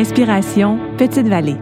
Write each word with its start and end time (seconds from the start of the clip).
Inspiration 0.00 0.78
Petite 0.96 1.28
Vallée. 1.28 1.58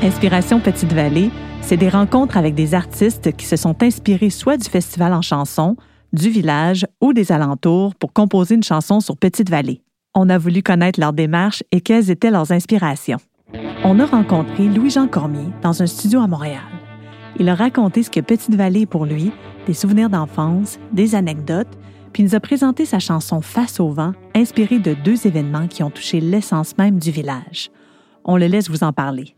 Inspiration 0.00 0.60
Petite 0.60 0.92
Vallée, 0.92 1.32
c'est 1.60 1.76
des 1.76 1.88
rencontres 1.88 2.36
avec 2.36 2.54
des 2.54 2.74
artistes 2.74 3.32
qui 3.32 3.44
se 3.44 3.56
sont 3.56 3.82
inspirés 3.82 4.30
soit 4.30 4.56
du 4.56 4.70
festival 4.70 5.12
en 5.12 5.20
chanson, 5.20 5.74
du 6.12 6.28
village 6.28 6.86
ou 7.00 7.12
des 7.12 7.32
alentours 7.32 7.96
pour 7.96 8.12
composer 8.12 8.54
une 8.54 8.62
chanson 8.62 9.00
sur 9.00 9.16
Petite 9.16 9.50
Vallée. 9.50 9.82
On 10.14 10.30
a 10.30 10.38
voulu 10.38 10.62
connaître 10.62 11.00
leur 11.00 11.12
démarche 11.12 11.64
et 11.72 11.80
quelles 11.80 12.08
étaient 12.12 12.30
leurs 12.30 12.52
inspirations. 12.52 13.18
On 13.82 13.98
a 13.98 14.06
rencontré 14.06 14.68
Louis-Jean 14.68 15.08
Cormier 15.08 15.48
dans 15.60 15.82
un 15.82 15.88
studio 15.88 16.20
à 16.20 16.28
Montréal. 16.28 16.77
Il 17.36 17.48
a 17.48 17.54
raconté 17.54 18.02
ce 18.02 18.10
que 18.10 18.20
Petite 18.20 18.54
Vallée 18.54 18.82
est 18.82 18.86
pour 18.86 19.04
lui, 19.04 19.32
des 19.66 19.74
souvenirs 19.74 20.10
d'enfance, 20.10 20.78
des 20.92 21.14
anecdotes, 21.14 21.78
puis 22.12 22.22
nous 22.22 22.34
a 22.34 22.40
présenté 22.40 22.84
sa 22.84 22.98
chanson 22.98 23.40
Face 23.40 23.80
au 23.80 23.90
vent, 23.90 24.12
inspirée 24.34 24.78
de 24.78 24.94
deux 24.94 25.26
événements 25.26 25.68
qui 25.68 25.82
ont 25.82 25.90
touché 25.90 26.20
l'essence 26.20 26.76
même 26.78 26.98
du 26.98 27.10
village. 27.10 27.70
On 28.24 28.36
le 28.36 28.46
laisse 28.46 28.68
vous 28.68 28.82
en 28.82 28.92
parler. 28.92 29.34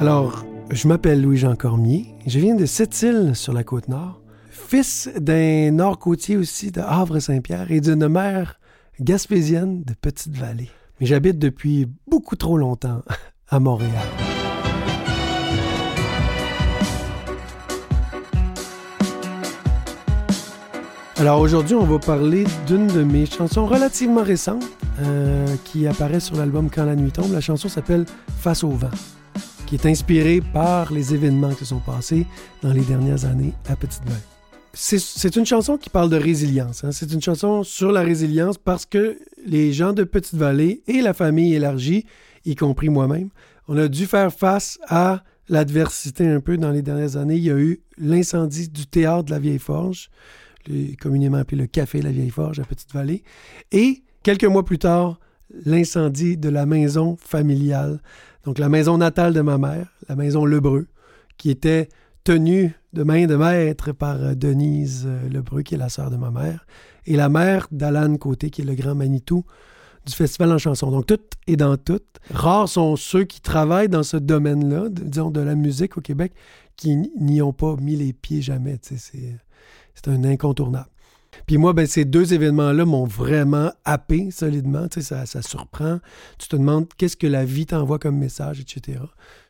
Alors, 0.00 0.44
je 0.70 0.88
m'appelle 0.88 1.22
Louis-Jean 1.22 1.54
Cormier. 1.54 2.06
Je 2.26 2.38
viens 2.38 2.54
de 2.54 2.66
Sept-Îles 2.66 3.34
sur 3.34 3.52
la 3.52 3.64
côte 3.64 3.88
nord, 3.88 4.20
fils 4.50 5.08
d'un 5.18 5.70
nord-côtier 5.70 6.36
aussi 6.36 6.72
de 6.72 6.80
Havre-Saint-Pierre 6.80 7.70
et 7.70 7.80
d'une 7.80 8.08
mère 8.08 8.58
gaspésienne 9.00 9.84
de 9.84 9.94
Petite-Vallée. 9.94 10.70
Mais 11.00 11.06
j'habite 11.06 11.38
depuis 11.38 11.86
beaucoup 12.08 12.36
trop 12.36 12.58
longtemps 12.58 13.02
à 13.48 13.60
Montréal. 13.60 14.35
Alors 21.18 21.40
aujourd'hui, 21.40 21.74
on 21.74 21.86
va 21.86 21.98
parler 21.98 22.44
d'une 22.66 22.88
de 22.88 23.02
mes 23.02 23.24
chansons 23.24 23.64
relativement 23.64 24.22
récentes 24.22 24.66
euh, 25.00 25.46
qui 25.64 25.86
apparaît 25.86 26.20
sur 26.20 26.36
l'album 26.36 26.68
Quand 26.68 26.84
la 26.84 26.94
nuit 26.94 27.10
tombe. 27.10 27.32
La 27.32 27.40
chanson 27.40 27.70
s'appelle 27.70 28.04
Face 28.38 28.62
au 28.62 28.68
vent, 28.68 28.90
qui 29.64 29.76
est 29.76 29.86
inspirée 29.86 30.42
par 30.52 30.92
les 30.92 31.14
événements 31.14 31.54
qui 31.54 31.60
se 31.60 31.64
sont 31.64 31.78
passés 31.78 32.26
dans 32.60 32.70
les 32.70 32.82
dernières 32.82 33.24
années 33.24 33.54
à 33.66 33.76
Petite-Vallée. 33.76 34.20
C'est 34.74 35.36
une 35.36 35.46
chanson 35.46 35.78
qui 35.78 35.88
parle 35.88 36.10
de 36.10 36.18
résilience. 36.18 36.84
Hein. 36.84 36.92
C'est 36.92 37.10
une 37.10 37.22
chanson 37.22 37.62
sur 37.62 37.92
la 37.92 38.02
résilience 38.02 38.58
parce 38.58 38.84
que 38.84 39.18
les 39.46 39.72
gens 39.72 39.94
de 39.94 40.04
Petite-Vallée 40.04 40.82
et 40.86 41.00
la 41.00 41.14
famille 41.14 41.54
élargie, 41.54 42.04
y 42.44 42.56
compris 42.56 42.90
moi-même, 42.90 43.30
on 43.68 43.78
a 43.78 43.88
dû 43.88 44.04
faire 44.04 44.30
face 44.30 44.78
à 44.86 45.22
l'adversité 45.48 46.26
un 46.26 46.40
peu 46.40 46.58
dans 46.58 46.72
les 46.72 46.82
dernières 46.82 47.16
années. 47.16 47.36
Il 47.36 47.44
y 47.44 47.50
a 47.50 47.56
eu 47.56 47.80
l'incendie 47.96 48.68
du 48.68 48.86
théâtre 48.86 49.24
de 49.24 49.30
la 49.30 49.38
Vieille 49.38 49.58
Forge 49.58 50.10
communément 51.00 51.38
appelé 51.38 51.60
le 51.60 51.66
Café 51.66 52.02
La 52.02 52.10
Vieille 52.10 52.30
Forge 52.30 52.60
à 52.60 52.64
Petite-Vallée. 52.64 53.22
Et 53.72 54.02
quelques 54.22 54.44
mois 54.44 54.64
plus 54.64 54.78
tard, 54.78 55.18
l'incendie 55.64 56.36
de 56.36 56.48
la 56.48 56.66
maison 56.66 57.16
familiale, 57.16 58.00
donc 58.44 58.58
la 58.58 58.68
maison 58.68 58.98
natale 58.98 59.32
de 59.32 59.40
ma 59.40 59.58
mère, 59.58 59.88
la 60.08 60.16
maison 60.16 60.44
Lebreu, 60.44 60.86
qui 61.36 61.50
était 61.50 61.88
tenue 62.24 62.74
de 62.92 63.02
main 63.04 63.26
de 63.26 63.36
maître 63.36 63.92
par 63.92 64.20
euh, 64.20 64.34
Denise 64.34 65.04
euh, 65.06 65.28
Lebreu, 65.28 65.62
qui 65.62 65.74
est 65.74 65.78
la 65.78 65.88
sœur 65.88 66.10
de 66.10 66.16
ma 66.16 66.30
mère, 66.30 66.66
et 67.06 67.14
la 67.14 67.28
mère 67.28 67.68
d'Alan 67.70 68.16
Côté, 68.16 68.50
qui 68.50 68.62
est 68.62 68.64
le 68.64 68.74
grand 68.74 68.96
Manitou 68.96 69.44
du 70.06 70.12
Festival 70.12 70.52
en 70.52 70.58
chanson. 70.58 70.90
Donc, 70.90 71.06
tout 71.06 71.20
est 71.46 71.56
dans 71.56 71.76
tout. 71.76 72.00
Rares 72.30 72.68
sont 72.68 72.96
ceux 72.96 73.24
qui 73.24 73.40
travaillent 73.40 73.88
dans 73.88 74.02
ce 74.02 74.16
domaine-là, 74.16 74.88
disons, 74.88 75.30
de 75.30 75.40
la 75.40 75.54
musique 75.54 75.98
au 75.98 76.00
Québec, 76.00 76.32
qui 76.76 76.96
n'y 77.20 77.42
ont 77.42 77.52
pas 77.52 77.76
mis 77.76 77.96
les 77.96 78.12
pieds 78.12 78.42
jamais. 78.42 78.78
C'est 79.96 80.08
un 80.08 80.22
incontournable. 80.22 80.86
Puis 81.46 81.58
moi, 81.58 81.72
ben, 81.72 81.86
ces 81.86 82.04
deux 82.04 82.32
événements-là 82.32 82.84
m'ont 82.84 83.04
vraiment 83.04 83.70
happé 83.84 84.30
solidement. 84.30 84.88
Tu 84.88 85.02
ça, 85.02 85.26
ça 85.26 85.42
surprend. 85.42 85.98
Tu 86.38 86.48
te 86.48 86.56
demandes 86.56 86.86
qu'est-ce 86.96 87.16
que 87.16 87.26
la 87.26 87.44
vie 87.44 87.66
t'envoie 87.66 87.98
comme 87.98 88.16
message, 88.16 88.60
etc. 88.60 89.00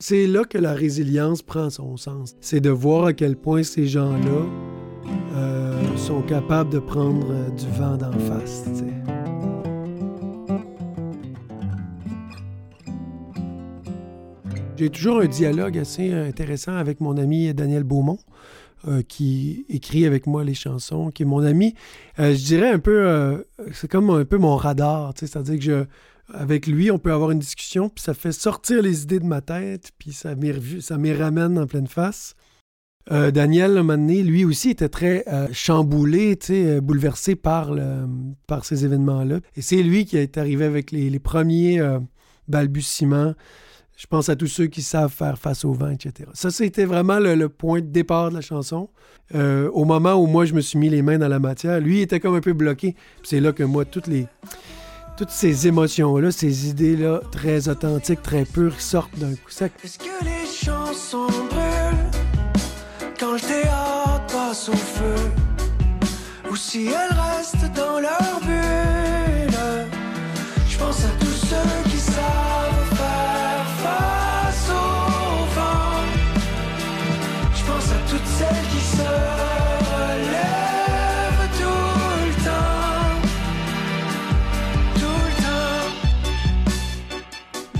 C'est 0.00 0.26
là 0.26 0.44
que 0.44 0.58
la 0.58 0.72
résilience 0.72 1.42
prend 1.42 1.70
son 1.70 1.96
sens. 1.96 2.34
C'est 2.40 2.60
de 2.60 2.70
voir 2.70 3.06
à 3.06 3.12
quel 3.12 3.36
point 3.36 3.62
ces 3.62 3.86
gens-là 3.86 4.46
euh, 5.34 5.96
sont 5.96 6.22
capables 6.22 6.70
de 6.70 6.78
prendre 6.78 7.30
euh, 7.30 7.50
du 7.50 7.66
vent 7.78 7.96
d'en 7.96 8.12
face. 8.12 8.64
J'ai 14.76 14.90
toujours 14.90 15.20
un 15.20 15.26
dialogue 15.26 15.78
assez 15.78 16.12
intéressant 16.12 16.76
avec 16.76 17.00
mon 17.00 17.16
ami 17.16 17.54
Daniel 17.54 17.82
Beaumont. 17.82 18.18
Euh, 18.88 19.02
qui 19.02 19.66
écrit 19.68 20.06
avec 20.06 20.28
moi 20.28 20.44
les 20.44 20.54
chansons, 20.54 21.10
qui 21.10 21.24
est 21.24 21.26
mon 21.26 21.42
ami. 21.42 21.74
Euh, 22.20 22.36
je 22.36 22.44
dirais 22.44 22.70
un 22.70 22.78
peu, 22.78 23.04
euh, 23.04 23.38
c'est 23.72 23.90
comme 23.90 24.10
un 24.10 24.24
peu 24.24 24.38
mon 24.38 24.54
radar, 24.54 25.12
c'est-à-dire 25.16 25.56
que 25.56 25.60
je, 25.60 25.84
avec 26.32 26.68
lui, 26.68 26.92
on 26.92 26.98
peut 27.00 27.12
avoir 27.12 27.32
une 27.32 27.40
discussion, 27.40 27.88
puis 27.88 28.04
ça 28.04 28.14
fait 28.14 28.30
sortir 28.30 28.82
les 28.82 29.02
idées 29.02 29.18
de 29.18 29.24
ma 29.24 29.40
tête, 29.40 29.90
puis 29.98 30.12
ça 30.12 30.36
m'y 30.36 31.12
ramène 31.12 31.58
en 31.58 31.66
pleine 31.66 31.88
face. 31.88 32.36
Daniel, 33.10 33.72
un 33.72 33.82
moment 33.82 33.98
donné, 33.98 34.22
lui 34.24 34.44
aussi 34.44 34.70
était 34.70 34.88
très 34.88 35.24
chamboulé, 35.52 36.36
bouleversé 36.82 37.36
par, 37.36 37.72
le, 37.72 38.06
par 38.48 38.64
ces 38.64 38.84
événements-là. 38.84 39.38
Et 39.54 39.62
c'est 39.62 39.82
lui 39.82 40.04
qui 40.04 40.16
est 40.16 40.38
arrivé 40.38 40.64
avec 40.64 40.90
les, 40.90 41.08
les 41.08 41.20
premiers 41.20 41.80
balbutiements 42.48 43.34
je 43.96 44.06
pense 44.06 44.28
à 44.28 44.36
tous 44.36 44.46
ceux 44.46 44.66
qui 44.66 44.82
savent 44.82 45.12
faire 45.12 45.38
face 45.38 45.64
au 45.64 45.72
vent, 45.72 45.88
etc. 45.88 46.28
Ça, 46.34 46.50
c'était 46.50 46.84
vraiment 46.84 47.18
le, 47.18 47.48
point 47.48 47.80
de 47.80 47.86
départ 47.86 48.30
de 48.30 48.34
la 48.34 48.40
chanson. 48.42 48.90
Euh, 49.34 49.70
au 49.72 49.84
moment 49.84 50.14
où 50.14 50.26
moi, 50.26 50.44
je 50.44 50.52
me 50.52 50.60
suis 50.60 50.78
mis 50.78 50.90
les 50.90 51.02
mains 51.02 51.18
dans 51.18 51.28
la 51.28 51.38
matière, 51.38 51.80
lui, 51.80 51.98
il 51.98 52.02
était 52.02 52.20
comme 52.20 52.34
un 52.34 52.40
peu 52.40 52.52
bloqué. 52.52 52.94
C'est 53.22 53.40
là 53.40 53.52
que 53.52 53.62
moi, 53.62 53.84
toutes 53.84 54.06
les 54.06 54.26
toutes 55.16 55.30
ces 55.30 55.66
émotions-là, 55.66 56.30
ces 56.30 56.68
idées-là, 56.68 57.22
très 57.32 57.70
authentiques, 57.70 58.22
très 58.22 58.44
pures, 58.44 58.78
sortent 58.78 59.18
d'un 59.18 59.30
coup 59.30 59.48
sec. 59.48 59.72
Est-ce 59.82 59.98
que 59.98 60.04
les 60.22 60.46
chansons 60.46 61.28
brûlent 61.48 62.10
quand 63.18 63.32
le 63.32 63.40
théâtre 63.40 64.26
passe 64.30 64.68
au 64.68 64.76
feu? 64.76 65.14
Ou 66.50 66.56
si 66.56 66.88
elles 66.88 67.18
restent 67.18 67.72
dans 67.74 67.98
leur 67.98 68.45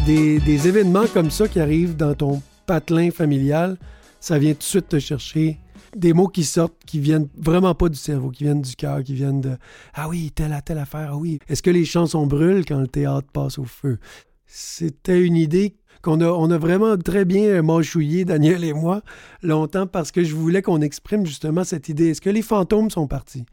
des, 0.07 0.69
événements 0.69 1.07
comme 1.13 1.33
ça 1.33 1.49
qui 1.49 1.59
arrivent 1.59 1.97
dans 1.97 2.15
ton 2.15 2.41
patelin 2.65 3.11
familial, 3.11 3.77
ça 4.21 4.39
vient 4.39 4.53
tout 4.53 4.61
de 4.61 4.63
suite 4.63 4.89
te 4.89 4.99
chercher 5.01 5.59
des 5.97 6.13
mots 6.13 6.29
qui 6.29 6.45
sortent, 6.45 6.77
qui 6.87 7.01
viennent 7.01 7.29
vraiment 7.37 7.75
pas 7.75 7.89
du 7.89 7.99
cerveau, 7.99 8.31
qui 8.31 8.45
viennent 8.45 8.63
du 8.63 8.77
cœur, 8.77 9.03
qui 9.03 9.15
viennent 9.15 9.41
de 9.41 9.57
Ah 9.95 10.09
oui, 10.09 10.31
telle 10.33 10.53
à 10.53 10.63
telle 10.63 10.79
affaire, 10.79 11.09
ah 11.13 11.17
oui. 11.17 11.41
Est-ce 11.49 11.61
que 11.61 11.71
les 11.71 11.85
chansons 11.85 12.25
brûlent 12.25 12.65
quand 12.65 12.79
le 12.79 12.87
théâtre 12.87 13.27
passe 13.33 13.59
au 13.59 13.65
feu? 13.65 13.99
C'était 14.47 15.21
une 15.21 15.37
idée 15.37 15.75
qu'on 16.03 16.21
a, 16.21 16.59
vraiment 16.59 16.97
très 16.97 17.25
bien 17.25 17.61
mâchouillé, 17.63 18.25
Daniel 18.25 18.63
et 18.63 18.75
moi, 18.75 19.03
longtemps, 19.43 19.89
parce 19.89 20.13
que 20.13 20.23
je 20.23 20.37
voulais 20.37 20.63
qu'on 20.63 20.83
exprime 20.83 21.27
justement 21.27 21.65
cette 21.65 21.89
idée. 21.89 22.11
Est-ce 22.11 22.21
que 22.21 22.31
les 22.31 22.43
fantômes 22.43 22.91
sont 22.91 23.09
partis? 23.09 23.45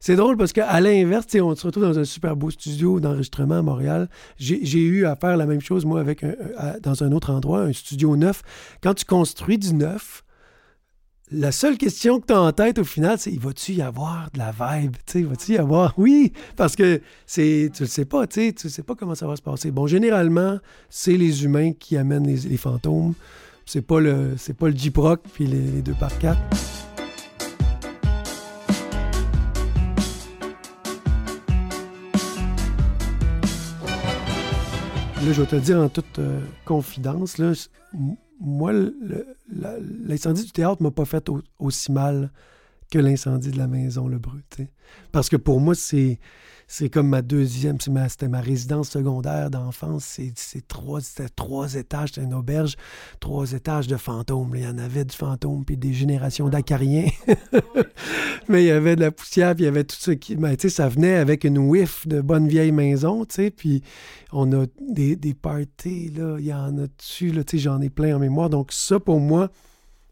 C'est 0.00 0.16
drôle 0.16 0.36
parce 0.36 0.52
qu'à 0.52 0.80
l'inverse, 0.80 1.26
on 1.34 1.54
se 1.54 1.66
retrouve 1.66 1.84
dans 1.84 1.98
un 1.98 2.04
super 2.04 2.36
beau 2.36 2.50
studio 2.50 3.00
d'enregistrement 3.00 3.58
à 3.58 3.62
Montréal. 3.62 4.08
J'ai 4.38 4.80
eu 4.80 5.06
à 5.06 5.16
faire 5.16 5.36
la 5.36 5.46
même 5.46 5.60
chose, 5.60 5.84
moi, 5.84 6.00
avec 6.00 6.24
dans 6.82 7.02
un 7.02 7.12
autre 7.12 7.32
endroit, 7.32 7.60
un 7.60 7.72
studio 7.72 8.16
neuf. 8.16 8.42
Quand 8.82 8.94
tu 8.94 9.04
construis 9.04 9.58
du 9.58 9.74
neuf, 9.74 10.24
la 11.32 11.50
seule 11.50 11.76
question 11.76 12.20
que 12.20 12.26
tu 12.26 12.32
as 12.32 12.40
en 12.40 12.52
tête 12.52 12.78
au 12.78 12.84
final, 12.84 13.18
c'est 13.18 13.36
va-tu 13.36 13.72
y 13.72 13.82
avoir 13.82 14.30
de 14.32 14.38
la 14.38 14.52
vibe? 14.52 14.94
Va-tu 15.28 15.52
y 15.54 15.58
avoir? 15.58 15.92
Oui, 15.98 16.32
parce 16.54 16.76
que 16.76 17.00
c'est 17.26 17.70
tu 17.74 17.82
le 17.82 17.88
sais 17.88 18.04
pas, 18.04 18.28
tu 18.28 18.54
ne 18.62 18.68
sais 18.68 18.82
pas 18.84 18.94
comment 18.94 19.16
ça 19.16 19.26
va 19.26 19.34
se 19.34 19.42
passer. 19.42 19.72
Bon, 19.72 19.88
généralement, 19.88 20.58
c'est 20.88 21.16
les 21.16 21.44
humains 21.44 21.72
qui 21.72 21.96
amènent 21.96 22.26
les, 22.26 22.56
fantômes. 22.56 23.14
C'est 23.64 23.82
pas 23.82 23.98
le 23.98 24.34
c'est 24.36 24.56
pas 24.56 24.68
le 24.68 24.76
Jeep 24.76 24.96
Rock 24.98 25.22
puis 25.32 25.46
les, 25.46 25.58
les 25.58 25.82
deux 25.82 25.94
par 25.94 26.16
quatre. 26.18 26.40
Je 35.22 35.42
vais 35.42 35.46
te 35.46 35.56
dire 35.56 35.78
en 35.78 35.88
toute 35.88 36.18
euh, 36.18 36.40
confidence, 36.64 37.40
moi, 38.40 38.72
l'incendie 40.04 40.44
du 40.44 40.52
théâtre 40.52 40.82
m'a 40.82 40.90
pas 40.90 41.04
fait 41.04 41.28
aussi 41.58 41.90
mal 41.90 42.30
que 42.90 42.98
l'incendie 42.98 43.50
de 43.50 43.58
la 43.58 43.66
maison 43.66 44.08
Le 44.08 44.18
Brut. 44.18 44.60
Parce 45.12 45.28
que 45.28 45.36
pour 45.36 45.60
moi, 45.60 45.74
c'est 45.74 46.18
comme 46.90 47.08
ma 47.08 47.22
deuxième, 47.22 47.78
c'était 47.80 48.28
ma, 48.28 48.40
résidence 48.40 48.90
secondaire 48.90 49.50
d'enfance. 49.50 50.18
C'est 50.34 50.68
trois, 50.68 51.00
c'était 51.00 51.28
trois 51.28 51.74
étages, 51.74 52.10
c'était 52.10 52.22
une 52.22 52.34
auberge, 52.34 52.76
trois 53.20 53.52
étages 53.52 53.88
de 53.88 53.96
fantômes. 53.96 54.52
Il 54.54 54.62
y 54.62 54.66
en 54.66 54.78
avait 54.78 55.04
du 55.04 55.16
fantôme, 55.16 55.64
puis 55.64 55.76
des 55.76 55.92
générations 55.92 56.48
d'acariens. 56.48 57.08
mais 58.48 58.62
il 58.62 58.66
y 58.66 58.70
avait 58.70 58.94
de 58.94 59.00
la 59.00 59.10
poussière, 59.10 59.54
puis 59.54 59.64
il 59.64 59.66
y 59.66 59.68
avait 59.68 59.84
tout 59.84 59.96
ce 59.98 60.12
qui. 60.12 60.36
Ben, 60.36 60.56
ça 60.58 60.88
venait 60.88 61.16
avec 61.16 61.44
une 61.44 61.58
whiff 61.58 62.06
de 62.06 62.20
bonne 62.20 62.46
vieille 62.46 62.72
maison, 62.72 63.24
tu 63.24 63.34
sais, 63.34 63.50
puis 63.50 63.82
on 64.32 64.52
a 64.52 64.66
des, 64.80 65.16
des 65.16 65.34
parties, 65.34 66.10
là, 66.10 66.36
il 66.38 66.46
y 66.46 66.52
en 66.52 66.76
a 66.78 66.86
dessus, 66.86 67.32
tu 67.32 67.42
sais, 67.46 67.58
j'en 67.58 67.80
ai 67.80 67.90
plein 67.90 68.16
en 68.16 68.18
mémoire. 68.18 68.50
Donc 68.50 68.72
ça, 68.72 69.00
pour 69.00 69.20
moi, 69.20 69.50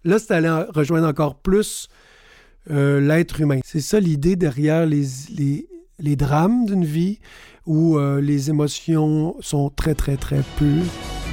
là, 0.04 0.18
c'est 0.18 0.32
allé 0.32 0.48
rejoindre 0.48 1.06
encore 1.06 1.36
plus 1.36 1.88
euh, 2.70 3.00
l'être 3.00 3.40
humain. 3.40 3.60
C'est 3.64 3.80
ça 3.80 4.00
l'idée 4.00 4.36
derrière 4.36 4.86
les, 4.86 5.04
les, 5.36 5.68
les 5.98 6.16
drames 6.16 6.66
d'une 6.66 6.84
vie 6.84 7.18
où 7.66 7.98
euh, 7.98 8.20
les 8.20 8.50
émotions 8.50 9.36
sont 9.40 9.70
très, 9.70 9.94
très, 9.94 10.16
très 10.16 10.40
pures. 10.58 11.23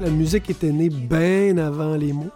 La 0.00 0.08
musique 0.08 0.48
était 0.48 0.72
née 0.72 0.88
bien 0.88 1.58
avant 1.58 1.94
les 1.94 2.14
mots. 2.14 2.30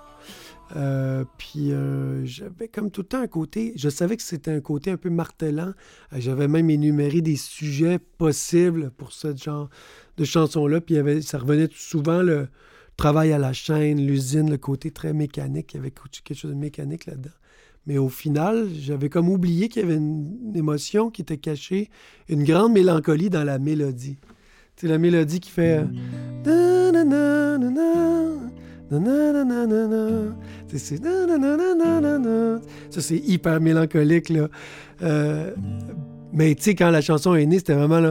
Euh, 0.77 1.25
puis 1.39 1.73
euh, 1.73 2.27
j'avais 2.27 2.69
comme 2.69 2.91
tout 2.91 3.01
le 3.01 3.07
temps 3.07 3.21
un 3.21 3.27
côté, 3.27 3.73
je 3.77 3.89
savais 3.89 4.17
que 4.17 4.23
c'était 4.23 4.51
un 4.51 4.61
côté 4.61 4.91
un 4.91 4.99
peu 4.99 5.09
martelant. 5.09 5.73
Euh, 6.13 6.17
j'avais 6.19 6.47
même 6.47 6.69
énuméré 6.69 7.23
des 7.23 7.37
sujets 7.37 7.99
possibles 7.99 8.91
pour 8.91 9.13
ce 9.13 9.35
genre 9.35 9.71
de 10.19 10.25
chanson-là. 10.25 10.83
Puis 10.83 10.97
ça 11.23 11.39
revenait 11.39 11.71
souvent 11.75 12.23
le 12.23 12.49
travail 12.99 13.33
à 13.33 13.39
la 13.39 13.55
chaîne, 13.55 14.07
l'usine, 14.07 14.51
le 14.51 14.59
côté 14.59 14.91
très 14.91 15.15
mécanique. 15.15 15.73
Il 15.73 15.77
y 15.79 15.81
avait 15.81 15.91
quelque 15.91 16.39
chose 16.39 16.51
de 16.51 16.57
mécanique 16.57 17.07
là-dedans. 17.07 17.31
Mais 17.87 17.97
au 17.97 18.11
final, 18.11 18.69
j'avais 18.79 19.09
comme 19.09 19.31
oublié 19.31 19.71
qu'il 19.71 19.83
y 19.83 19.85
avait 19.87 19.97
une, 19.97 20.53
émotion 20.55 21.11
qui 21.11 21.23
était 21.23 21.39
cachée, 21.39 21.89
une 22.29 22.45
grande 22.45 22.73
mélancolie 22.73 23.31
dans 23.31 23.45
la 23.45 23.59
mélodie. 23.59 24.19
C'est 24.77 24.89
la 24.89 24.99
mélodie 24.99 25.41
qui 25.41 25.51
fait... 25.51 25.83
Ça, 32.91 33.01
c'est 33.01 33.17
hyper 33.17 33.61
mélancolique, 33.61 34.29
là. 34.29 34.49
Euh, 35.03 35.53
mais 36.33 36.55
tu 36.55 36.63
sais, 36.63 36.75
quand 36.75 36.91
la 36.91 37.01
chanson 37.01 37.35
est 37.35 37.47
née, 37.47 37.59
c'était 37.59 37.75
vraiment 37.75 38.01
là. 38.01 38.11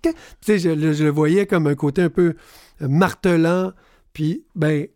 Tu 0.00 0.58
sais, 0.58 0.58
je, 0.58 0.70
le 0.70 1.10
voyais 1.10 1.46
comme 1.46 1.66
un 1.66 1.74
côté 1.74 2.02
un 2.02 2.10
peu 2.10 2.34
martelant. 2.80 3.72
Puis, 4.12 4.44
ben, 4.54 4.86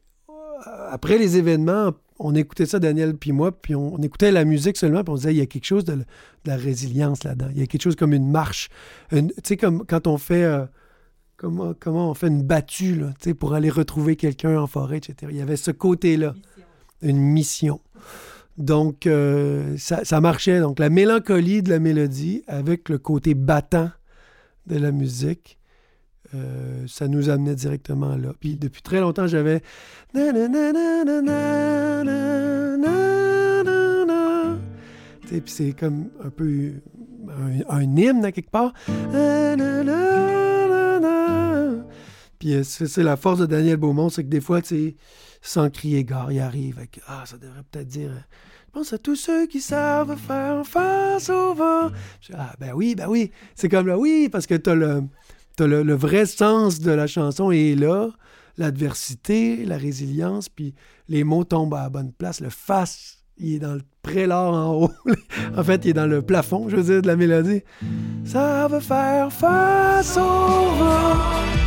après 0.90 1.18
les 1.18 1.36
événements, 1.36 1.92
on 2.22 2.34
écoutait 2.34 2.66
ça, 2.66 2.78
Daniel 2.78 3.16
puis 3.16 3.32
moi, 3.32 3.52
puis 3.52 3.74
on, 3.74 3.98
écoutait 3.98 4.32
la 4.32 4.44
musique 4.44 4.76
seulement, 4.76 5.02
puis 5.04 5.12
on 5.12 5.16
disait, 5.16 5.34
il 5.34 5.38
y 5.38 5.42
a 5.42 5.46
quelque 5.46 5.66
chose 5.66 5.84
de, 5.84 6.04
la 6.44 6.56
résilience 6.56 7.24
là-dedans. 7.24 7.48
Il 7.52 7.60
y 7.60 7.62
a 7.62 7.66
quelque 7.66 7.82
chose 7.82 7.96
comme 7.96 8.12
une 8.12 8.30
marche. 8.30 8.68
Tu 9.10 9.28
sais, 9.44 9.56
comme 9.56 9.84
quand 9.86 10.06
on 10.06 10.18
fait... 10.18 10.44
Euh, 10.44 10.64
comment, 11.36 11.74
comment 11.78 12.10
on 12.10 12.14
fait 12.14 12.28
une 12.28 12.42
battue 12.42 12.94
là, 12.94 13.12
pour 13.34 13.54
aller 13.54 13.70
retrouver 13.70 14.16
quelqu'un 14.16 14.58
en 14.58 14.66
forêt, 14.66 14.98
etc. 14.98 15.14
Il 15.30 15.36
y 15.36 15.42
avait 15.42 15.56
ce 15.56 15.70
côté-là, 15.70 16.34
une 17.02 17.18
mission. 17.18 17.80
Donc, 18.58 19.06
euh, 19.06 19.76
ça, 19.78 20.20
marchait. 20.20 20.60
Donc, 20.60 20.78
la 20.78 20.90
mélancolie 20.90 21.62
de 21.62 21.70
la 21.70 21.78
mélodie 21.78 22.42
avec 22.46 22.88
le 22.88 22.98
côté 22.98 23.34
battant 23.34 23.90
de 24.66 24.76
la 24.76 24.92
musique, 24.92 25.58
euh, 26.34 26.84
ça 26.86 27.08
nous 27.08 27.28
amenait 27.28 27.54
directement 27.54 28.16
là. 28.16 28.32
Puis, 28.38 28.56
depuis 28.56 28.82
très 28.82 29.00
longtemps, 29.00 29.26
j'avais... 29.26 29.62
Puis 35.40 35.42
c'est 35.46 35.72
comme 35.72 36.10
un 36.22 36.30
peu 36.30 36.72
un, 37.68 37.82
hymne 37.82 38.24
à 38.24 38.32
quelque 38.32 38.50
part. 38.50 38.72
Puis 42.38 42.54
euh, 42.54 42.62
c'est 42.64 43.02
la 43.02 43.16
force 43.16 43.38
de 43.38 43.46
Daniel 43.46 43.76
Beaumont, 43.76 44.08
c'est 44.08 44.24
que 44.24 44.28
des 44.28 44.40
fois, 44.40 44.60
tu 44.60 44.96
sans 45.40 45.70
crier 45.70 46.04
gare, 46.04 46.30
il 46.32 46.40
arrive 46.40 46.78
avec 46.78 47.00
Ah, 47.06 47.24
ça 47.26 47.36
devrait 47.36 47.62
peut-être 47.70 47.88
dire 47.88 48.10
euh, 48.10 48.20
Je 48.66 48.72
pense 48.72 48.92
à 48.92 48.98
tous 48.98 49.16
ceux 49.16 49.46
qui 49.46 49.60
savent 49.60 50.16
faire 50.16 50.66
face 50.66 51.28
au 51.30 51.54
vent. 51.54 51.90
ah, 52.34 52.54
ben 52.60 52.72
oui, 52.74 52.94
ben 52.94 53.06
oui. 53.08 53.32
C'est 53.54 53.68
comme 53.68 53.86
là, 53.86 53.98
oui, 53.98 54.28
parce 54.30 54.46
que 54.46 54.54
t'as 54.54 54.74
le, 54.74 55.02
le, 55.60 55.94
vrai 55.94 56.26
sens 56.26 56.80
de 56.80 56.90
la 56.90 57.06
chanson 57.06 57.50
est 57.50 57.74
là, 57.74 58.08
l'adversité, 58.58 59.64
la 59.64 59.76
résilience, 59.76 60.48
puis 60.48 60.74
les 61.08 61.24
mots 61.24 61.44
tombent 61.44 61.74
à 61.74 61.82
la 61.82 61.90
bonne 61.90 62.12
place. 62.12 62.40
Le 62.40 62.50
face, 62.50 63.24
il 63.38 63.54
est 63.54 63.58
dans 63.58 63.74
le 63.74 63.82
prélat 64.02 64.50
en 64.50 64.74
haut. 64.74 64.90
en 65.56 65.64
fait, 65.64 65.84
il 65.84 65.90
est 65.90 65.94
dans 65.94 66.06
le 66.06 66.22
plafond, 66.22 66.68
je 66.68 66.76
veux 66.76 66.82
dire, 66.82 67.02
de 67.02 67.06
la 67.06 67.16
mélodie. 67.16 67.62
Ça 68.24 68.68
veut 68.68 68.80
faire 68.80 69.32
face 69.32 70.16
au 70.16 70.20
vent 70.20 71.61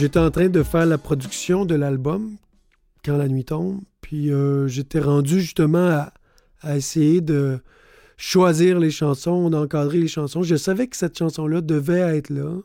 J'étais 0.00 0.18
en 0.18 0.30
train 0.30 0.48
de 0.48 0.62
faire 0.62 0.86
la 0.86 0.96
production 0.96 1.66
de 1.66 1.74
l'album 1.74 2.38
quand 3.04 3.18
la 3.18 3.28
nuit 3.28 3.44
tombe, 3.44 3.82
puis 4.00 4.32
euh, 4.32 4.66
j'étais 4.66 4.98
rendu 4.98 5.42
justement 5.42 6.06
à, 6.62 6.74
essayer 6.74 7.20
de 7.20 7.58
choisir 8.16 8.78
les 8.78 8.90
chansons, 8.90 9.50
d'encadrer 9.50 9.98
les 9.98 10.08
chansons. 10.08 10.42
Je 10.42 10.56
savais 10.56 10.86
que 10.86 10.96
cette 10.96 11.18
chanson-là 11.18 11.60
devait 11.60 12.16
être 12.16 12.30
là, 12.30 12.62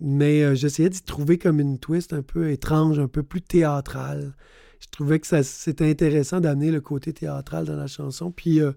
mais 0.00 0.42
euh, 0.42 0.56
j'essayais 0.56 0.90
d'y 0.90 1.02
trouver 1.02 1.38
comme 1.38 1.60
une 1.60 1.78
twist 1.78 2.12
un 2.12 2.22
peu 2.22 2.50
étrange, 2.50 2.98
un 2.98 3.06
peu 3.06 3.22
plus 3.22 3.40
théâtrale. 3.40 4.34
Je 4.80 4.88
trouvais 4.90 5.20
que 5.20 5.28
c'était 5.44 5.88
intéressant 5.88 6.40
d'amener 6.40 6.72
le 6.72 6.80
côté 6.80 7.12
théâtral 7.12 7.66
dans 7.66 7.76
la 7.76 7.86
chanson. 7.86 8.32
Puis 8.32 8.60
euh, 8.60 8.72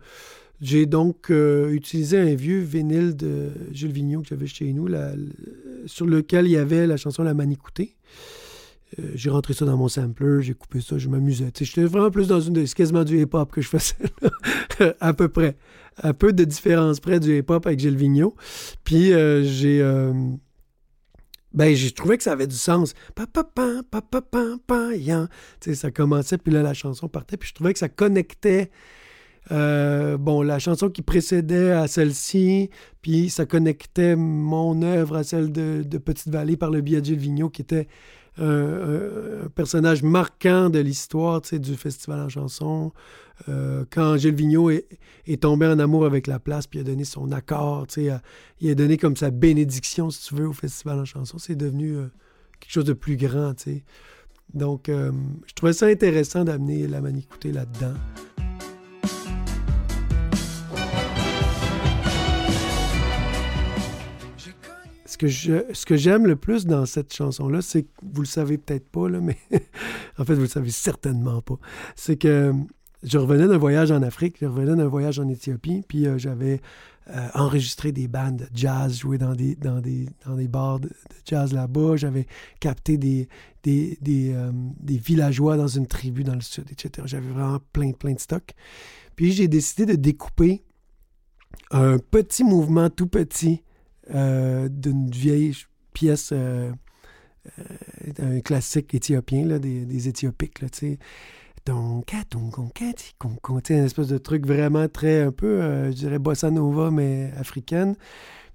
j'ai 0.62 0.86
donc 0.86 1.30
euh, 1.30 1.72
utilisé 1.72 2.18
un 2.18 2.36
vieux 2.36 2.60
vinyle 2.60 3.16
de 3.16 3.52
Jules 3.72 3.92
Vigneault 3.92 4.22
que 4.22 4.28
j'avais 4.30 4.48
chez 4.48 4.72
nous, 4.74 4.88
sur 5.86 6.06
lequel 6.06 6.46
il 6.46 6.52
y 6.52 6.58
avait 6.58 6.88
la 6.88 6.98
chanson 6.98 7.24
La 7.24 7.34
Manicoutée. 7.34 7.96
j'ai 9.14 9.30
rentré 9.30 9.54
ça 9.54 9.66
dans 9.66 9.78
mon 9.78 9.88
sampler, 9.88 10.42
j'ai 10.42 10.54
coupé 10.54 10.82
ça, 10.82 10.98
je 10.98 11.10
m'amusais. 11.10 11.52
J'étais 11.60 11.84
vraiment 11.84 12.12
plus 12.12 12.28
dans 12.28 12.42
une... 12.42 12.66
C'est 12.66 12.76
quasiment 12.76 13.04
du 13.04 13.22
hip-hop 13.22 13.52
que 13.52 13.62
je 13.62 13.70
faisais, 13.70 13.96
à 15.00 15.14
peu 15.14 15.30
près. 15.30 15.58
Un 16.02 16.14
peu 16.14 16.34
de 16.34 16.44
différence 16.44 17.00
près 17.00 17.20
du 17.20 17.38
hip-hop 17.38 17.66
avec 17.66 17.80
Gilles 17.80 17.98
Vigneault. 17.98 18.36
Puis 18.84 19.12
j'ai 19.44 19.84
ben, 21.54 21.76
j'ai 21.76 21.92
trouvé 21.92 22.18
que 22.18 22.24
ça 22.24 22.34
avait 22.34 22.46
du 22.46 22.56
sens. 22.56 22.94
Ça 25.74 25.92
commençait, 25.92 26.38
puis 26.38 26.54
là, 26.54 26.62
la 26.62 26.74
chanson 26.76 27.08
partait, 27.08 27.36
puis 27.36 27.50
je 27.50 27.56
trouvais 27.56 27.74
que 27.74 27.80
ça 27.80 27.90
connectait. 27.90 28.70
Euh, 29.52 30.18
bon, 30.18 30.42
la 30.42 30.60
chanson 30.60 30.90
qui 30.90 31.02
précédait 31.02 31.72
à 31.72 31.88
celle-ci, 31.88 32.70
puis 33.02 33.30
ça 33.30 33.46
connectait 33.46 34.16
mon 34.16 34.82
œuvre 34.82 35.18
à 35.18 35.24
celle 35.24 35.52
de, 35.52 35.98
Petite 35.98 36.30
Vallée 36.30 36.58
par 36.58 36.72
le 36.72 36.82
biais 36.82 37.02
de 37.02 37.06
Gilles 37.06 37.20
Vigneault, 37.20 37.50
qui 37.50 37.62
était 37.62 37.88
un, 38.40 39.50
personnage 39.56 40.04
marquant 40.04 40.70
de 40.70 40.80
l'histoire 40.80 41.42
du 41.42 41.76
festival 41.76 42.20
en 42.22 42.30
chanson. 42.30 42.92
Euh, 43.50 43.86
quand 43.90 44.18
Gilles 44.18 44.36
Vigneault 44.36 44.70
est, 44.70 45.42
tombé 45.42 45.68
en 45.68 45.80
amour 45.80 46.06
avec 46.06 46.28
la 46.28 46.40
place, 46.40 46.68
puis 46.68 46.80
a 46.80 46.84
donné 46.84 47.04
son 47.04 47.32
accord, 47.32 47.88
il 47.96 48.70
a 48.70 48.76
donné 48.76 48.98
comme 48.98 49.16
sa 49.16 49.32
bénédiction, 49.32 50.10
si 50.10 50.28
tu 50.28 50.36
veux, 50.36 50.48
au 50.48 50.54
festival 50.54 51.00
en 51.00 51.06
chanson, 51.06 51.38
c'est 51.38 51.56
devenu 51.56 51.96
euh, 51.96 52.08
quelque 52.60 52.72
chose 52.72 52.86
de 52.86 52.94
plus 52.94 53.18
grand. 53.18 53.54
Donc, 54.54 54.90
euh, 54.90 55.12
je 55.46 55.54
trouvais 55.54 55.74
ça 55.74 55.88
intéressant 55.88 56.44
d'amener 56.44 56.88
la 56.88 57.02
manicouté 57.02 57.52
là-dedans. 57.52 57.94
Ce 65.26 65.86
que 65.86 65.96
j'aime 65.96 66.28
le 66.28 66.36
plus 66.36 66.66
dans 66.66 66.86
cette 66.86 67.14
chanson-là, 67.14 67.62
c'est 67.62 67.84
que 67.84 67.90
vous 68.04 68.22
le 68.22 68.28
savez 68.28 68.58
peut-être 68.58 68.88
pas, 68.90 69.10
mais 69.10 69.38
en 70.18 70.26
fait, 70.26 70.36
vous 70.36 70.42
le 70.42 70.48
savez 70.48 70.70
certainement 70.70 71.42
pas. 71.42 71.58
C'est 71.96 72.18
que 72.18 72.54
je 73.04 73.18
revenais 73.18 73.48
d'un 73.48 73.58
voyage 73.58 73.92
en 73.92 74.02
Afrique, 74.02 74.38
je 74.42 74.46
revenais 74.46 74.76
d'un 74.76 74.88
voyage 74.88 75.20
en 75.20 75.28
Éthiopie, 75.28 75.84
puis 75.88 76.08
euh, 76.08 76.18
j'avais 76.18 76.62
euh, 77.10 77.28
enregistrer 77.36 77.94
des 77.94 78.10
bandes 78.10 78.38
de 78.38 78.48
jazz, 78.54 78.98
jouer 78.98 79.18
dans 79.18 79.34
des, 79.34 79.56
des, 79.56 80.10
des 80.28 80.48
bars 80.50 80.80
de, 80.82 80.90
jazz 81.24 81.54
là-bas. 81.54 81.96
J'avais 81.96 82.28
capté 82.60 82.98
des, 82.98 83.30
euh, 83.66 84.52
villageois 84.84 85.56
dans 85.56 85.68
une 85.68 85.88
tribu 85.88 86.26
dans 86.26 86.36
le 86.36 86.42
sud, 86.42 86.66
etc. 86.70 87.06
J'avais 87.06 87.30
vraiment 87.30 87.60
plein, 87.72 87.94
plein 87.94 88.14
de 88.14 88.20
stocks. 88.20 88.54
Puis 89.16 89.32
j'ai 89.32 89.48
décidé 89.48 89.86
de 89.86 89.96
découper 89.96 90.66
un 91.72 91.98
petit 91.98 92.44
mouvement 92.44 92.90
tout 92.90 93.08
petit 93.08 93.54
euh, 93.54 93.77
d'une 94.10 95.10
vieille 95.10 95.56
pièce, 95.94 96.34
un 98.20 98.40
classique 98.42 98.94
éthiopien, 98.94 99.46
là, 99.46 99.60
des, 99.60 99.86
des 99.86 100.08
Éthiopiques, 100.08 100.62
là, 100.62 100.68
donc, 101.68 102.14
une 103.70 103.84
espèce 103.84 104.08
de 104.08 104.18
truc 104.18 104.46
vraiment 104.46 104.88
très, 104.88 105.22
un 105.22 105.32
peu, 105.32 105.62
euh, 105.62 105.92
je 105.92 105.98
dirais, 105.98 106.20
bossa 106.20 106.50
nova, 106.50 106.92
mais 106.92 107.32
africaine. 107.38 107.96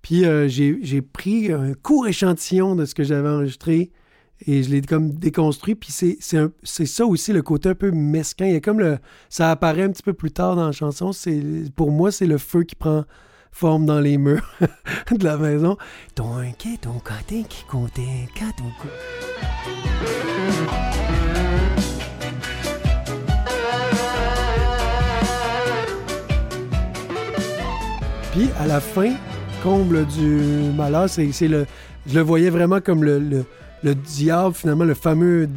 Puis 0.01 0.25
euh, 0.25 0.49
j'ai 0.49 1.03
pris 1.03 1.53
un 1.53 1.75
court 1.75 2.09
échantillon 2.09 2.75
de 2.75 2.85
ce 2.85 2.95
que 2.95 3.05
j'avais 3.05 3.29
enregistré 3.29 3.93
et 4.47 4.63
je 4.63 4.71
l'ai 4.71 4.81
comme 4.81 5.13
déconstruit. 5.13 5.75
Puis 5.75 5.93
c'est 5.93 6.87
ça 6.87 7.07
aussi, 7.07 7.33
le 7.33 7.43
côté 7.43 7.69
un 7.69 7.75
peu 7.75 7.91
mesquin. 7.93 8.47
Il 8.47 8.55
y 8.55 8.57
a 8.57 8.61
comme 8.61 8.81
le. 8.81 8.99
Ça 9.29 9.51
apparaît 9.51 9.83
un 9.83 9.91
petit 9.91 10.03
peu 10.03 10.15
plus 10.15 10.33
tard 10.33 10.57
dans 10.57 10.67
la 10.67 10.73
chanson. 10.73 11.13
Pour 11.77 11.93
moi, 11.93 12.11
c'est 12.11 12.27
le 12.27 12.39
feu 12.39 12.65
qui 12.65 12.75
prend 12.75 13.05
forme 13.53 13.87
dans 13.87 14.01
les 14.01 14.19
murs 14.19 14.51
de 15.11 15.25
la 15.25 15.37
maison. 15.37 15.77
Ton 16.15 16.43
ton 16.81 16.99
côté 16.99 17.45
qui 17.49 17.65
comptait, 17.65 18.29
ton 18.57 18.65
Puis 28.33 28.49
à 28.59 28.67
la 28.67 28.81
fin, 28.81 29.13
comble 29.63 30.07
du 30.07 30.73
malheur, 30.75 31.09
c'est 31.09 31.49
le. 31.49 31.67
Je 32.07 32.15
le 32.15 32.23
voyais 32.23 32.51
vraiment 32.51 32.81
comme 32.81 33.05
le, 33.05 33.45
le, 33.85 33.95
diable, 33.95 34.55
finalement, 34.55 34.85
le 34.85 34.95
fameux 34.95 35.49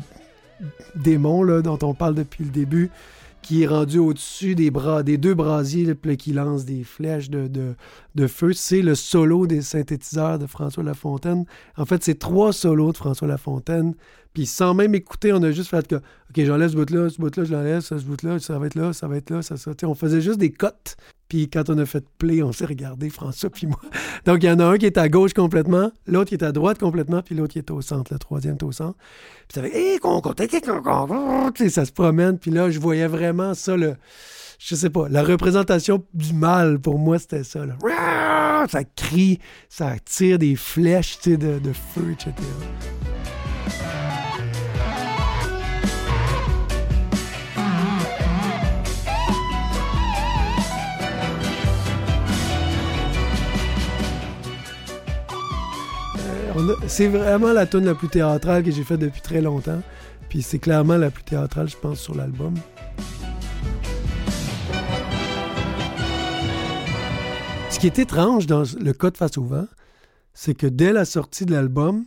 démon 0.94 1.44
dont 1.62 1.80
on 1.82 1.94
parle 1.94 2.14
depuis 2.14 2.44
le 2.44 2.52
début, 2.52 2.92
qui 3.46 3.62
est 3.62 3.68
rendu 3.68 4.00
au-dessus 4.00 4.56
des 4.56 4.72
bras, 4.72 5.04
des 5.04 5.20
deux 5.20 5.36
brasiers 5.36 5.96
qui 6.18 6.34
lancent 6.34 6.66
des 6.66 6.84
flèches 6.84 7.30
de, 7.30 7.48
de, 8.16 8.28
feu. 8.28 8.54
C'est 8.54 8.82
le 8.82 8.96
solo 8.96 9.46
des 9.46 9.62
synthétiseurs 9.62 10.40
de 10.40 10.48
François 10.48 10.84
Lafontaine. 10.84 11.46
En 11.78 11.86
fait, 11.86 12.04
c'est 12.04 12.18
trois 12.18 12.54
solos 12.54 12.92
de 12.92 12.98
François 12.98 13.28
Lafontaine. 13.28 13.94
Puis 14.34 14.48
sans 14.48 14.74
même 14.74 14.96
écouter, 14.96 15.32
on 15.32 15.44
a 15.44 15.52
juste 15.52 15.70
fait 15.70 15.88
que, 15.88 15.96
OK, 15.96 16.44
j'enlève 16.44 16.72
ce 16.72 16.76
bout-là, 16.76 17.10
ce 17.10 17.22
bout-là, 17.22 17.44
je 17.44 17.54
l'enlève, 17.54 17.82
ce 17.82 17.96
bout-là, 17.96 18.40
ça 18.40 18.58
va 18.58 18.66
être 18.66 18.76
là, 18.76 18.94
ça 18.94 19.08
va 19.08 19.18
être 19.18 19.30
là, 19.30 19.44
ça, 19.44 19.58
ça. 19.58 19.72
on 19.84 19.96
faisait 19.96 20.22
juste 20.22 20.40
des 20.40 20.52
cotes. 20.52 20.98
Puis 21.28 21.50
quand 21.50 21.70
on 21.70 21.78
a 21.78 21.86
fait 21.86 22.06
play, 22.18 22.44
on 22.44 22.52
s'est 22.52 22.66
regardé, 22.66 23.10
François 23.10 23.50
puis 23.50 23.68
moi. 23.68 23.80
Donc 24.26 24.44
il 24.44 24.48
y 24.48 24.52
en 24.52 24.60
a 24.60 24.66
un 24.66 24.78
qui 24.78 24.86
est 24.86 24.98
à 24.98 25.10
gauche 25.10 25.34
complètement, 25.34 25.92
l'autre 26.06 26.30
qui 26.30 26.36
est 26.36 26.44
à 26.44 26.52
droite 26.52 26.80
complètement, 26.80 27.22
puis 27.22 27.36
l'autre 27.36 27.54
qui 27.54 27.60
est 27.60 27.72
au 27.72 27.82
centre, 27.82 28.14
le 28.14 28.20
troisième 28.20 28.56
est 28.56 28.64
au 28.64 28.72
centre. 28.72 28.98
Puis 29.48 29.56
ça 29.56 29.62
fait, 29.62 30.00
ça 31.70 31.86
se 31.86 31.92
promène. 31.92 32.38
Puis 32.38 32.52
là, 32.52 32.70
je 32.70 32.80
voyais 32.80 33.08
vraiment 33.08 33.54
ça, 33.54 33.76
le 33.76 33.96
je 34.58 34.76
sais 34.76 34.90
pas, 34.90 35.10
la 35.10 35.24
représentation 35.24 36.04
du 36.14 36.34
mal, 36.34 36.80
pour 36.80 36.98
moi, 36.98 37.20
c'était 37.20 37.44
ça. 37.44 37.66
Ça 38.70 38.84
crie, 38.84 39.40
ça 39.70 39.94
tire 40.04 40.40
des 40.40 40.56
flèches 40.56 41.20
de, 41.22 41.36
de 41.36 41.74
feu, 41.74 42.14
etc. 42.14 42.32
C'est 56.88 57.08
vraiment 57.08 57.52
la 57.52 57.66
tune 57.66 57.86
la 57.86 57.96
plus 57.96 58.08
théâtrale 58.08 58.64
que 58.64 58.72
j'ai 58.72 58.84
faite 58.84 59.00
depuis 59.00 59.22
très 59.22 59.42
longtemps. 59.42 59.82
Puis 60.30 60.42
c'est 60.42 60.60
clairement 60.60 60.98
la 60.98 61.12
plus 61.12 61.24
théâtrale, 61.24 61.68
je 61.68 61.76
pense, 61.76 62.00
sur 62.00 62.16
l'album. 62.16 62.54
Ce 67.70 67.80
qui 67.80 67.88
est 67.88 68.00
étrange 68.00 68.48
dans 68.48 68.64
le 68.80 68.94
cas 68.94 69.12
de 69.12 69.18
Face 69.18 69.38
au 69.38 69.44
vent, 69.44 69.68
c'est 70.34 70.54
que 70.54 70.68
dès 70.68 70.94
la 70.94 71.04
sortie 71.04 71.46
de 71.46 71.52
l'album, 71.52 72.06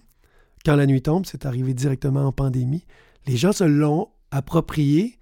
quand 0.64 0.76
la 0.76 0.86
nuit 0.86 1.02
tombe, 1.02 1.26
c'est 1.26 1.44
arrivé 1.44 1.74
directement 1.74 2.24
en 2.24 2.32
pandémie, 2.32 2.86
les 3.26 3.36
gens 3.36 3.52
se 3.52 3.64
l'ont 3.64 4.08
approprié 4.30 5.18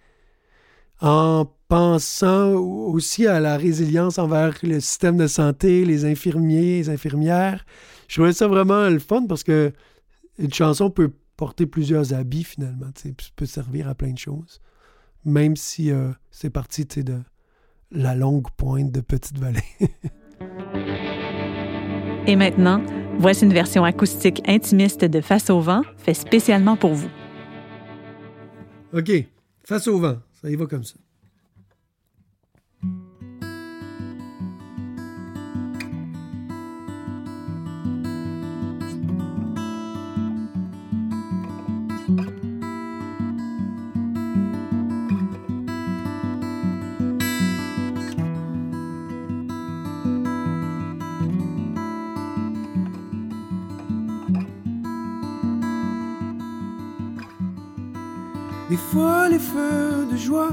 en 1.00 1.46
pensant 1.68 2.52
aussi 2.52 3.26
à 3.26 3.40
la 3.40 3.56
résilience 3.56 4.18
envers 4.18 4.54
le 4.62 4.78
système 4.78 5.16
de 5.16 5.26
santé, 5.26 5.84
les 5.84 6.04
infirmiers, 6.04 6.78
les 6.78 6.90
infirmières, 6.90 7.64
je 8.08 8.14
trouvais 8.14 8.32
ça 8.32 8.48
vraiment 8.48 8.88
le 8.88 8.98
fun 8.98 9.26
parce 9.26 9.42
que 9.42 9.72
une 10.38 10.52
chanson 10.52 10.90
peut 10.90 11.12
porter 11.36 11.66
plusieurs 11.66 12.14
habits 12.14 12.44
finalement, 12.44 12.90
peut 13.36 13.46
servir 13.46 13.88
à 13.88 13.94
plein 13.94 14.12
de 14.12 14.18
choses. 14.18 14.60
Même 15.24 15.56
si 15.56 15.90
euh, 15.90 16.12
c'est 16.30 16.50
parti 16.50 16.84
de 16.84 17.18
la 17.90 18.14
longue 18.14 18.50
pointe 18.56 18.92
de 18.92 19.00
Petite 19.00 19.38
Vallée. 19.38 19.62
Et 22.28 22.36
maintenant, 22.36 22.82
voici 23.18 23.44
une 23.44 23.52
version 23.52 23.84
acoustique 23.84 24.42
intimiste 24.48 25.04
de 25.04 25.20
Face 25.20 25.50
au 25.50 25.60
vent, 25.60 25.82
fait 25.96 26.14
spécialement 26.14 26.76
pour 26.76 26.94
vous. 26.94 27.10
OK, 28.92 29.10
Face 29.64 29.86
au 29.88 29.98
vent, 29.98 30.16
ça 30.40 30.50
y 30.50 30.56
va 30.56 30.66
comme 30.66 30.84
ça. 30.84 30.96
Des 58.76 58.82
fois, 58.92 59.30
les 59.30 59.38
feux 59.38 60.06
de 60.12 60.18
joie 60.18 60.50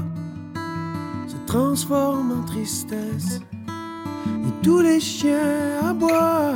se 1.26 1.36
transforment 1.46 2.40
en 2.40 2.46
tristesse 2.46 3.42
et 3.66 4.62
tous 4.62 4.80
les 4.80 4.98
chiens 4.98 5.78
aboient 5.86 6.54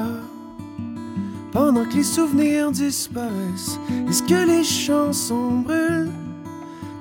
pendant 1.53 1.85
que 1.85 1.97
les 1.97 2.05
souvenirs 2.05 2.71
disparaissent. 2.71 3.79
Est-ce 4.09 4.23
que 4.23 4.47
les 4.47 4.65
chansons 4.65 5.59
brûlent? 5.59 6.11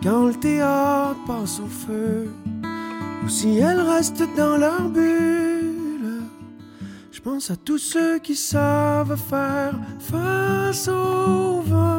Quand 0.04 0.26
le 0.26 0.34
théâtre 0.34 1.24
passe 1.26 1.62
au 1.62 1.68
feu 1.68 2.30
ou 3.24 3.30
si 3.30 3.60
elles 3.60 3.80
restent 3.80 4.28
dans 4.36 4.58
leur 4.58 4.90
bulle? 4.90 6.24
Je 7.14 7.22
pense 7.22 7.50
à 7.50 7.56
tous 7.56 7.78
ceux 7.78 8.20
qui 8.20 8.36
savent 8.36 9.18
faire 9.30 9.76
face 10.02 10.90
au 10.90 11.62
vent 11.62 11.97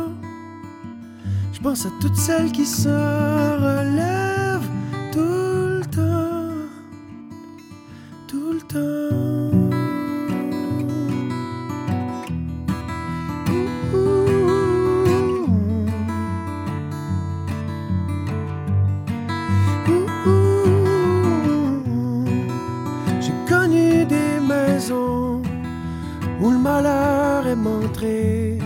je 1.59 1.63
pense 1.65 1.87
à 1.87 1.91
toutes 2.01 2.17
celles 2.17 2.53
qui 2.53 2.65
se 2.65 2.89
relèvent 2.89 4.71
tout 5.13 5.19
le 5.19 5.85
temps, 5.87 6.55
tout 8.29 8.53
le 8.53 8.61
temps. 8.61 9.57
J'ai 23.21 23.33
connu 23.49 24.05
des 24.05 24.39
maisons 24.41 25.43
où 26.41 26.51
le 26.51 26.59
malheur 26.59 27.49
est 27.49 27.57
montré 27.57 28.59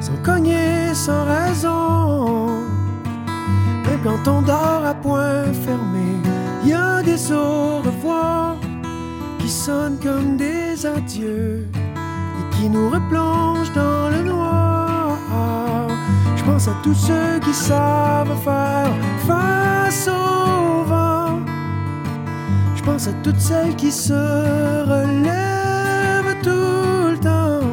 sans 0.00 0.16
cogner, 0.22 0.94
sans 0.94 1.24
raison. 1.24 1.85
Quand 4.06 4.28
on 4.28 4.40
dort 4.40 4.84
à 4.86 4.94
point 4.94 5.52
fermé, 5.64 6.06
y 6.64 6.72
a 6.72 7.02
des 7.02 7.32
au 7.32 7.78
revoir 7.78 8.54
qui 9.40 9.48
sonnent 9.48 9.98
comme 10.00 10.36
des 10.36 10.86
adieux 10.86 11.66
et 11.74 12.56
qui 12.56 12.68
nous 12.68 12.88
replongent 12.88 13.72
dans 13.72 14.08
le 14.08 14.22
noir. 14.22 15.18
Je 16.36 16.44
pense 16.44 16.68
à 16.68 16.74
tous 16.84 16.94
ceux 16.94 17.40
qui 17.40 17.52
savent 17.52 18.38
faire 18.44 18.94
face 19.26 20.06
au 20.06 20.84
vent. 20.84 21.40
Je 22.76 22.82
pense 22.84 23.08
à 23.08 23.12
toutes 23.24 23.40
celles 23.40 23.74
qui 23.74 23.90
se 23.90 24.12
relèvent 24.92 26.36
tout 26.44 27.10
le 27.10 27.18
temps. 27.18 27.66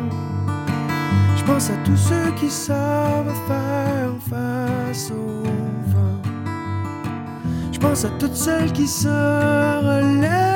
Je 1.37 1.43
pense 1.43 1.69
à 1.69 1.75
tous 1.85 1.97
ceux 2.09 2.31
qui 2.39 2.49
savent 2.49 3.35
faire 3.47 4.15
face 4.31 5.11
au 5.11 5.43
vent. 5.43 5.62
Pense 7.83 8.05
à 8.05 8.09
toutes 8.11 8.33
celles 8.37 8.71
qui 8.71 8.87
se 8.87 9.09
relèvent 9.09 10.52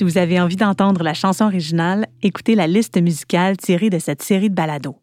Si 0.00 0.04
vous 0.04 0.16
avez 0.16 0.40
envie 0.40 0.56
d'entendre 0.56 1.02
la 1.02 1.12
chanson 1.12 1.44
originale, 1.44 2.06
écoutez 2.22 2.54
la 2.54 2.66
liste 2.66 2.96
musicale 2.96 3.58
tirée 3.58 3.90
de 3.90 3.98
cette 3.98 4.22
série 4.22 4.48
de 4.48 4.54
balados. 4.54 4.96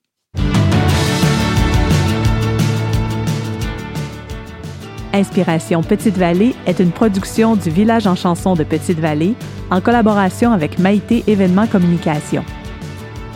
Inspiration 5.13 5.83
Petite-Vallée 5.83 6.55
est 6.65 6.79
une 6.79 6.89
production 6.89 7.55
du 7.55 7.69
Village 7.69 8.07
en 8.07 8.15
chanson 8.15 8.55
de 8.55 8.63
Petite-Vallée 8.63 9.35
en 9.69 9.81
collaboration 9.81 10.51
avec 10.51 10.79
Maïté 10.79 11.23
Événements 11.27 11.67
Communication. 11.67 12.43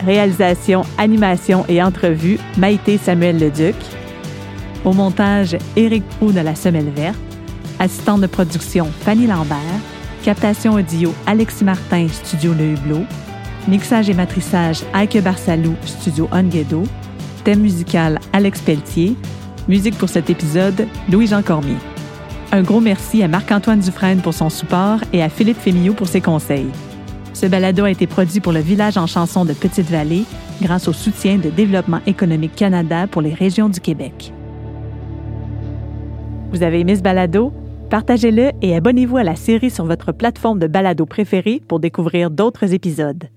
Réalisation, 0.04 0.82
animation 0.98 1.64
et 1.68 1.80
entrevue, 1.80 2.40
Maïté 2.58 2.98
Samuel 2.98 3.38
Leduc. 3.38 3.76
Au 4.84 4.92
montage, 4.92 5.56
Éric 5.76 6.02
Proux 6.18 6.32
de 6.32 6.40
la 6.40 6.56
Semelle 6.56 6.90
Verte. 6.90 7.20
Assistante 7.78 8.20
de 8.20 8.26
production, 8.26 8.86
Fanny 8.86 9.28
Lambert. 9.28 9.91
Captation 10.22 10.74
audio, 10.74 11.12
Alexis 11.26 11.64
Martin, 11.64 12.06
Studio 12.06 12.54
Le 12.54 12.74
Hublot. 12.74 13.04
Mixage 13.66 14.08
et 14.08 14.14
matrissage, 14.14 14.84
Aike 14.94 15.20
Barsalou, 15.20 15.74
Studio 15.84 16.28
Onguedo. 16.30 16.84
Thème 17.42 17.58
musical, 17.58 18.20
Alex 18.32 18.60
Pelletier. 18.60 19.16
Musique 19.66 19.98
pour 19.98 20.08
cet 20.08 20.30
épisode, 20.30 20.86
Louis-Jean 21.10 21.42
Cormier. 21.42 21.76
Un 22.52 22.62
gros 22.62 22.78
merci 22.78 23.20
à 23.24 23.26
Marc-Antoine 23.26 23.80
Dufresne 23.80 24.20
pour 24.20 24.32
son 24.32 24.48
support 24.48 25.00
et 25.12 25.24
à 25.24 25.28
Philippe 25.28 25.58
Fémillot 25.58 25.94
pour 25.94 26.06
ses 26.06 26.20
conseils. 26.20 26.70
Ce 27.34 27.46
balado 27.46 27.82
a 27.82 27.90
été 27.90 28.06
produit 28.06 28.38
pour 28.38 28.52
le 28.52 28.60
Village 28.60 28.96
en 28.96 29.08
chanson 29.08 29.44
de 29.44 29.54
Petite-Vallée 29.54 30.22
grâce 30.60 30.86
au 30.86 30.92
soutien 30.92 31.38
de 31.38 31.50
Développement 31.50 32.00
économique 32.06 32.54
Canada 32.54 33.08
pour 33.08 33.22
les 33.22 33.34
régions 33.34 33.68
du 33.68 33.80
Québec. 33.80 34.32
Vous 36.52 36.62
avez 36.62 36.78
aimé 36.78 36.94
ce 36.94 37.02
balado? 37.02 37.52
Partagez-le 37.92 38.52
et 38.62 38.74
abonnez-vous 38.74 39.18
à 39.18 39.22
la 39.22 39.36
série 39.36 39.68
sur 39.68 39.84
votre 39.84 40.12
plateforme 40.12 40.58
de 40.58 40.66
balado 40.66 41.04
préférée 41.04 41.60
pour 41.68 41.78
découvrir 41.78 42.30
d'autres 42.30 42.72
épisodes. 42.72 43.28